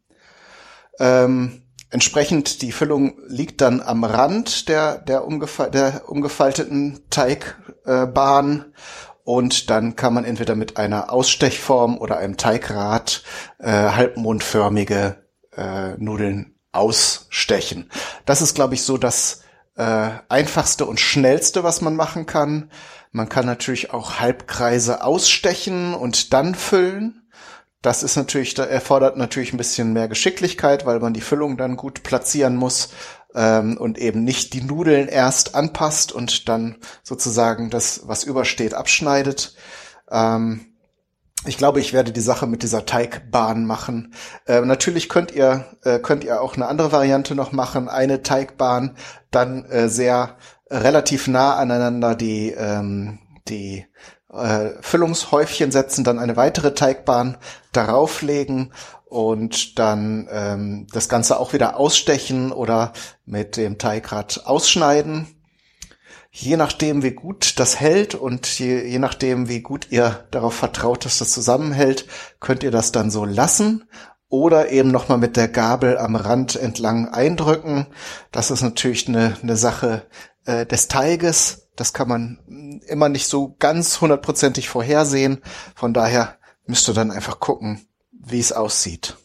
Ähm, 1.00 1.62
entsprechend 1.92 2.62
die 2.62 2.72
Füllung 2.72 3.20
liegt 3.28 3.62
dann 3.62 3.82
am 3.82 4.04
Rand 4.04 4.68
der, 4.68 4.98
der, 4.98 5.26
umgefal 5.26 5.72
der 5.72 6.10
umgefalteten 6.10 7.02
Teigbahn 7.10 8.60
äh, 8.60 8.80
und 9.24 9.70
dann 9.70 9.96
kann 9.96 10.14
man 10.16 10.26
entweder 10.26 10.56
mit 10.56 10.78
einer 10.78 11.14
Ausstechform 11.14 12.00
oder 12.00 12.18
einem 12.18 12.36
Teigrad 12.36 13.24
äh, 13.60 13.72
halbmondförmige 13.72 15.24
äh, 15.56 15.98
Nudeln 15.98 16.56
ausstechen. 16.72 17.90
Das 18.26 18.42
ist, 18.42 18.56
glaube 18.56 18.74
ich, 18.74 18.84
so 18.84 18.98
dass 18.98 19.42
äh, 19.80 20.12
einfachste 20.28 20.86
und 20.86 21.00
schnellste, 21.00 21.64
was 21.64 21.80
man 21.80 21.96
machen 21.96 22.26
kann. 22.26 22.70
Man 23.12 23.30
kann 23.30 23.46
natürlich 23.46 23.94
auch 23.94 24.20
Halbkreise 24.20 25.04
ausstechen 25.04 25.94
und 25.94 26.34
dann 26.34 26.54
füllen. 26.54 27.24
Das 27.82 28.04
ist 28.04 28.18
natürlich, 28.18 28.54
da 28.56 28.66
erfordert 28.66 29.16
natürlich 29.16 29.54
ein 29.54 29.58
bisschen 29.58 29.94
mehr 29.94 30.10
Geschicklichkeit, 30.10 30.86
weil 30.86 31.00
man 31.00 31.14
die 31.14 31.22
Füllung 31.22 31.56
dann 31.56 31.78
gut 31.78 32.04
platzieren 32.04 32.58
muss 32.58 32.90
ähm, 33.34 33.78
und 33.78 33.98
eben 33.98 34.26
nicht 34.26 34.54
die 34.54 34.62
Nudeln 34.62 35.08
erst 35.08 35.56
anpasst 35.56 36.12
und 36.12 36.50
dann 36.50 36.76
sozusagen 37.02 37.70
das, 37.70 38.02
was 38.04 38.26
übersteht, 38.26 38.74
abschneidet. 38.74 39.56
Ähm, 40.12 40.69
ich 41.46 41.58
glaube, 41.58 41.80
ich 41.80 41.94
werde 41.94 42.12
die 42.12 42.20
Sache 42.20 42.48
mit 42.48 42.64
dieser 42.64 42.86
Teigbahn 42.86 43.66
machen. 43.66 44.14
Äh, 44.46 44.62
natürlich 44.62 45.08
könnt 45.08 45.32
ihr 45.32 45.66
äh, 45.84 46.00
könnt 46.00 46.24
ihr 46.24 46.42
auch 46.42 46.56
eine 46.56 46.68
andere 46.68 46.92
Variante 46.92 47.34
noch 47.36 47.52
machen, 47.52 47.88
eine 47.88 48.24
Teigbahn, 48.24 48.96
dann 49.32 49.66
äh, 49.66 49.88
sehr 49.90 50.38
relativ 50.70 51.28
nah 51.28 51.56
aneinander 51.56 52.16
die 52.16 52.52
ähm, 52.52 53.20
die 53.48 53.86
äh, 54.32 54.72
Füllungshäufchen 54.82 55.72
setzen, 55.72 56.04
dann 56.04 56.20
eine 56.20 56.36
weitere 56.36 56.74
Teigbahn 56.74 57.38
darauf 57.72 58.22
legen 58.22 58.72
und 59.06 59.80
dann 59.80 60.28
ähm, 60.32 60.88
das 60.94 61.10
Ganze 61.10 61.40
auch 61.40 61.54
wieder 61.54 61.78
ausstechen 61.78 62.52
oder 62.52 62.94
mit 63.26 63.58
dem 63.58 63.78
Teigrad 63.78 64.44
ausschneiden. 64.46 65.39
Je 66.32 66.58
nachdem, 66.58 67.02
wie 67.02 67.12
gut 67.12 67.60
das 67.60 67.80
hält 67.80 68.14
und 68.14 68.48
je, 68.60 68.86
je 68.86 69.00
nachdem, 69.00 69.50
wie 69.50 69.62
gut 69.62 69.88
ihr 69.90 70.28
darauf 70.32 70.54
vertraut, 70.54 71.06
dass 71.06 71.18
das 71.18 71.32
zusammenhält, 71.32 72.06
könnt 72.40 72.62
ihr 72.64 72.72
das 72.72 72.92
dann 72.92 73.10
so 73.10 73.26
lassen 73.26 73.86
oder 74.30 74.70
eben 74.70 74.92
nochmal 74.92 75.18
mit 75.18 75.36
der 75.36 75.48
Gabel 75.48 75.98
am 75.98 76.16
Rand 76.16 76.56
entlang 76.56 77.08
eindrücken. 77.10 77.88
Das 78.32 78.52
ist 78.52 78.62
natürlich 78.62 79.08
eine, 79.08 79.38
eine 79.42 79.58
Sache 79.58 80.04
äh, 80.46 80.68
des 80.68 80.88
Teiges. 80.88 81.68
Das 81.76 81.94
kann 81.94 82.08
man 82.08 82.82
immer 82.88 83.10
nicht 83.10 83.28
so 83.28 83.56
ganz 83.58 84.00
hundertprozentig 84.00 84.70
vorhersehen. 84.70 85.42
Von 85.76 85.96
daher 85.96 86.38
müsst 86.68 86.88
ihr 86.88 86.94
dann 86.94 87.10
einfach 87.10 87.40
gucken, 87.40 87.88
wie 88.12 88.40
es 88.40 88.52
aussieht. 88.52 89.18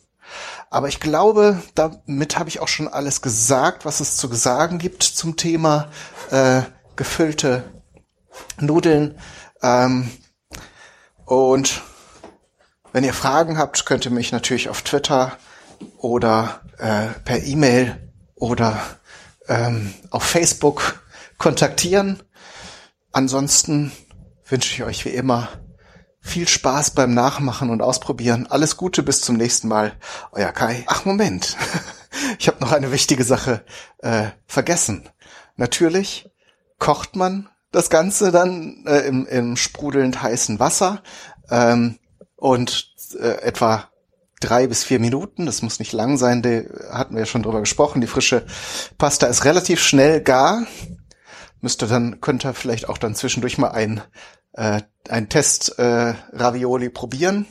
Aber 0.71 0.89
ich 0.89 1.01
glaube, 1.01 1.63
damit 1.75 2.39
habe 2.39 2.49
ich 2.49 2.61
auch 2.61 2.69
schon 2.69 2.89
alles 2.89 3.21
gesagt, 3.21 3.85
was 3.85 4.01
es 4.01 4.17
zu 4.17 4.33
sagen 4.35 4.79
gibt 4.79 5.03
zum 5.03 5.37
Thema 5.37 5.91
äh, 6.31 6.63
gefüllte 6.97 7.65
Nudeln. 8.59 9.19
Ähm, 9.63 10.11
und 11.25 11.83
wenn 12.93 13.05
ihr 13.05 13.15
Fragen 13.15 13.59
habt, 13.59 13.87
könnt 13.87 14.05
ihr 14.05 14.11
mich 14.11 14.33
natürlich 14.33 14.69
auf 14.69 14.83
Twitter 14.83 15.37
oder 15.99 16.61
äh, 16.79 17.07
per 17.25 17.43
E-Mail 17.43 18.13
oder 18.35 18.81
ähm, 19.49 19.93
auf 20.11 20.23
Facebook 20.23 21.03
kontaktieren. 21.39 22.23
Ansonsten 23.13 23.93
wünsche 24.47 24.75
ich 24.75 24.83
euch 24.85 25.05
wie 25.05 25.11
immer 25.11 25.49
viel 26.21 26.49
Spaß 26.49 26.93
beim 26.93 27.15
Nachmachen 27.15 27.71
und 27.71 27.83
Ausprobieren. 27.83 28.47
Alles 28.47 28.77
Gute 28.77 29.03
bis 29.03 29.21
zum 29.21 29.37
nächsten 29.37 29.69
Mal. 29.69 29.93
Euer 30.33 30.53
Kai. 30.53 30.85
Ach 30.87 31.05
Moment, 31.05 31.57
ich 32.39 32.49
habe 32.49 32.61
noch 32.61 32.73
eine 32.73 32.93
wichtige 32.93 33.25
Sache 33.25 33.65
äh, 33.99 34.29
vergessen. 34.47 35.09
Natürlich 35.57 36.31
kocht 36.85 37.17
man 37.17 37.49
das 37.73 37.89
Ganze 37.89 38.31
dann 38.31 38.85
äh, 38.87 39.01
im, 39.07 39.27
im 39.27 39.57
sprudelnd 39.57 40.23
heißen 40.23 40.61
Wasser. 40.61 41.03
Ähm, 41.51 41.99
und 42.37 42.93
äh, 43.19 43.41
etwa 43.41 43.89
drei 44.39 44.67
bis 44.67 44.85
vier 44.85 45.01
Minuten. 45.01 45.47
Das 45.47 45.63
muss 45.63 45.79
nicht 45.79 45.95
lang 45.95 46.19
sein, 46.19 46.43
da 46.43 46.51
hatten 46.93 47.15
wir 47.15 47.21
ja 47.21 47.27
schon 47.27 47.43
drüber 47.43 47.61
gesprochen. 47.61 48.03
Die 48.03 48.07
frische 48.07 48.45
Pasta 48.99 49.29
ist 49.29 49.47
relativ 49.47 49.83
schnell 49.83 50.21
gar. 50.21 50.67
Müsste 51.63 51.87
dann, 51.87 52.21
könnte 52.21 52.53
vielleicht 52.53 52.87
auch 52.91 52.99
dann 52.99 53.15
zwischendurch 53.15 53.57
mal 53.57 53.71
ein, 53.71 54.03
äh, 54.53 54.83
ein 55.09 55.31
Test 55.31 55.79
äh, 55.79 56.13
Ravioli 56.35 56.91
probieren. 56.91 57.47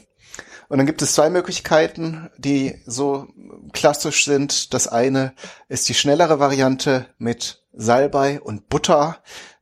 Und 0.69 0.77
dann 0.77 0.85
gibt 0.85 1.01
es 1.01 1.13
zwei 1.13 1.31
Möglichkeiten, 1.31 2.29
die 2.37 2.75
so 2.85 3.27
klassisch 3.73 4.25
sind. 4.25 4.75
Das 4.75 4.87
eine 4.87 5.33
ist 5.69 5.89
die 5.89 5.95
schnellere 5.95 6.39
Variante 6.39 7.07
mit 7.17 7.62
Salbei 7.73 8.41
und 8.41 8.69
Butter, 8.69 9.17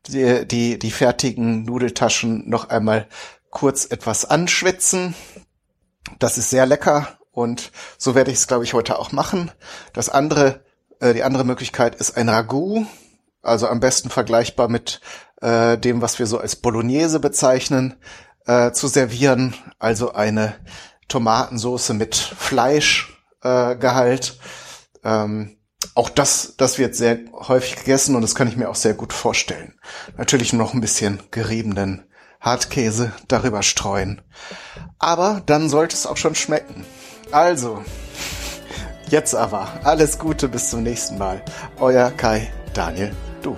die, 0.08 0.48
die, 0.48 0.80
die 0.80 0.92
fertigen 0.92 1.64
Nudeltaschen 1.64 2.50
noch 2.50 2.70
einmal 2.70 3.08
kurz 3.50 3.86
etwas 3.86 4.26
anschwitzen. 4.26 5.16
Das 6.20 6.38
ist 6.38 6.50
sehr 6.50 6.66
lecker 6.66 7.20
und 7.32 7.72
so 7.98 8.16
werde 8.16 8.32
ich 8.32 8.38
es, 8.38 8.48
glaube 8.48 8.64
ich, 8.64 8.74
heute 8.74 9.00
auch 9.00 9.12
machen. 9.12 9.52
Das 9.94 10.10
andere, 10.10 10.64
äh, 11.00 11.14
die 11.14 11.24
andere 11.24 11.46
Möglichkeit 11.46 11.96
ist 11.96 12.18
ein 12.18 12.30
Ragout, 12.30 12.86
also 13.42 13.68
am 13.68 13.80
besten 13.80 14.10
vergleichbar 14.10 14.68
mit 14.68 15.02
äh, 15.42 15.78
dem, 15.78 16.02
was 16.02 16.20
wir 16.20 16.28
so 16.28 16.38
als 16.38 16.56
Bolognese 16.56 17.20
bezeichnen, 17.20 17.96
äh, 18.46 18.72
zu 18.72 18.88
servieren. 18.88 19.56
Also 19.80 20.14
eine 20.14 20.56
Tomatensoße 21.08 21.94
mit 21.94 22.16
Fleischgehalt. 22.16 24.40
Äh, 25.04 25.10
ähm, 25.10 25.58
auch 25.96 26.10
das, 26.10 26.54
das 26.58 26.78
wird 26.78 26.96
sehr 26.96 27.20
häufig 27.34 27.76
gegessen 27.76 28.16
und 28.16 28.22
das 28.22 28.36
kann 28.36 28.48
ich 28.48 28.58
mir 28.58 28.70
auch 28.70 28.76
sehr 28.76 28.94
gut 28.94 29.14
vorstellen. 29.14 29.74
Natürlich 30.18 30.54
noch 30.54 30.74
ein 30.74 30.82
bisschen 30.82 31.22
geriebenen 31.32 32.04
Hartkäse 32.40 33.12
darüber 33.28 33.64
streuen. 33.64 34.22
Aber 35.00 35.42
dann 35.46 35.70
sollte 35.70 35.96
es 35.96 36.06
auch 36.06 36.18
schon 36.18 36.36
schmecken. 36.36 36.86
Also, 37.32 37.84
jetzt 39.10 39.36
aber 39.36 39.68
alles 39.84 40.20
Gute 40.20 40.48
bis 40.50 40.70
zum 40.70 40.84
nächsten 40.84 41.18
Mal. 41.18 41.44
Euer 41.80 42.12
Kai 42.12 42.52
Daniel 42.74 43.12
Du. 43.42 43.56